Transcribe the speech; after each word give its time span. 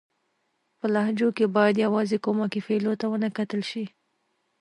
په 0.77 0.85
لهجو 0.93 1.27
کښي 1.37 1.45
بايد 1.55 1.75
يوازي 1.85 2.17
کومکي 2.25 2.59
فعلو 2.67 2.93
ته 2.99 3.05
و 3.11 3.15
نه 3.23 3.29
کتل 3.37 3.61
سي. 3.71 3.83